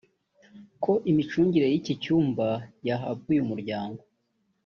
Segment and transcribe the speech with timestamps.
[0.83, 2.49] ko imicungire y’iki cyambu
[2.87, 4.01] yahabwa uyu muryango